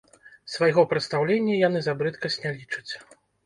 Свайго 0.53 0.85
прадстаўлення 0.93 1.59
яны 1.67 1.79
за 1.91 1.97
брыдкасць 2.03 2.41
не 2.43 2.59
лічаць. 2.59 2.91